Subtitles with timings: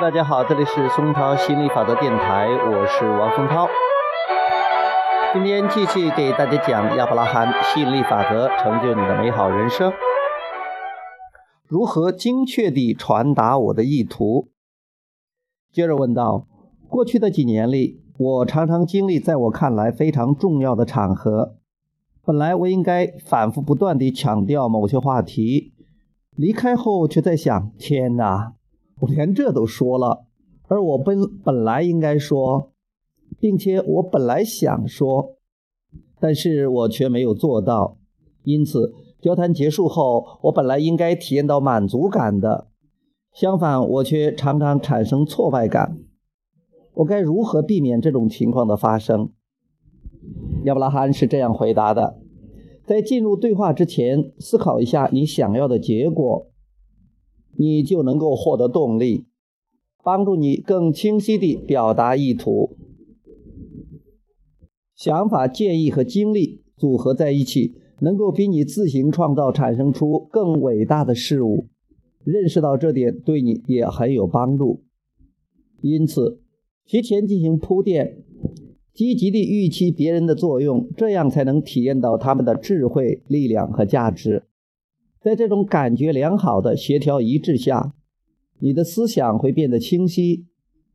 [0.00, 3.68] 大家好，这里是松涛心理法则电台，我是王松涛。
[5.34, 9.92] 今天继续给大家讲亚伯拉罕吸引力法则，成就你的美好人生。
[11.66, 14.48] 如何精确地传达我的意图？
[15.70, 16.46] 接着问道：
[16.88, 21.56] 过去的几年里，我常常经历在我看来非常重要的场合，
[22.24, 25.74] 本来我应该反复不断地强调某些话题，
[26.34, 28.54] 离开后却在想：天哪！
[29.00, 30.24] 我连这都说了，
[30.68, 32.70] 而我本本来应该说，
[33.38, 35.36] 并且我本来想说，
[36.18, 37.96] 但是我却没有做到。
[38.44, 42.68] 因此，交谈结束后，我本来应该体验到满足感的，
[43.32, 45.98] 相反，我却常常产生挫败感。
[46.94, 49.30] 我该如何避免这种情况的发生？
[50.64, 52.18] 亚伯拉罕是这样回答的：
[52.84, 56.46] 在进入对话之前，思考一下你想要的结果。
[57.56, 59.26] 你就能够获得动力，
[60.02, 62.76] 帮助你更清晰地表达意图。
[64.94, 71.68] 想法、建议和经历组合在一起，能够比你自行创造产生出更伟大的事物。
[72.22, 74.82] 认识到这点对你也很有帮助。
[75.80, 76.42] 因此，
[76.84, 78.24] 提前进行铺垫，
[78.92, 84.44] 积极地预期别人的作用，这样才能体验到他们的智慧、力量和价值。
[85.20, 87.92] 在这种感觉良好的协调一致下，
[88.58, 90.46] 你的思想会变得清晰，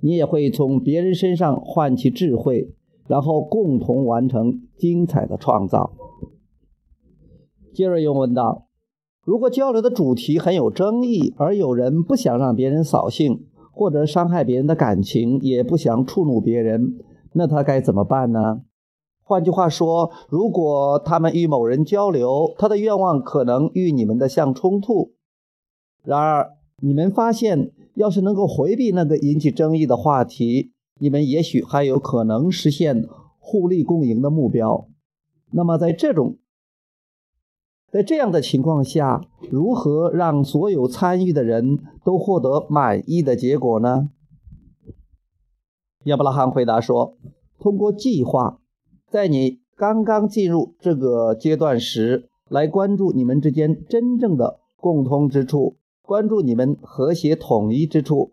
[0.00, 2.72] 你也会从别人身上唤起智慧，
[3.08, 5.92] 然后共同完成精彩的创造。
[7.72, 8.68] 杰瑞又问道
[9.24, 16.98] ：“如果交流的主题很有争议，而有人不想让别人扫兴，或者伤害别人的感情，也不想触怒别人，
[17.32, 18.62] 那他该怎么办呢？”
[19.32, 25.14] 换句话说，如果他们与某人交流，他的愿望可能与你们的相冲突。
[26.04, 26.50] 然而，
[26.82, 34.86] 你们发现，要是能够回避那个引起争议的话题，你们也许还有可能实现互利共赢的目标。
[35.52, 36.36] 那么，在这种
[37.90, 44.10] 在这样的情况下，如何让所有参与的人都获得满意的结果呢？
[46.04, 47.16] 亚伯拉罕回答说
[47.58, 48.58] ：“通过计划。”
[49.12, 58.32] 在你刚刚进入这个阶段时，来关注你们之间真正的共通之处，关注你们和谐统一之处，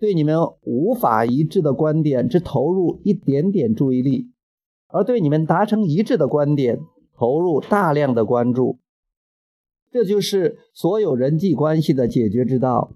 [0.00, 4.30] 对你们无法一致的观点只投入一点点注意力，
[4.88, 6.80] 而对你们达成一致的观点
[7.14, 8.78] 投入大量的关注。
[9.92, 12.92] 这就是所有人际关系的解决之道。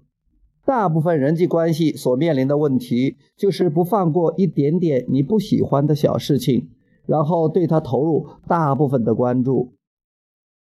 [0.65, 6.69] 大部分人际关系所面临的问题，就是不放过一点点你不喜欢的小事情。
[7.05, 9.73] 然后对它投入大部分的关注，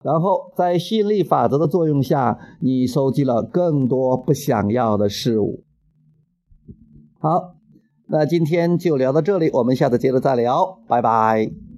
[0.03, 5.63] 然后在吸引力法则的作用下，你收集了更多不想要的事物。
[7.19, 7.55] 好，
[8.07, 11.72] 那今天就聊到这里，我们下次接着再聊，拜拜。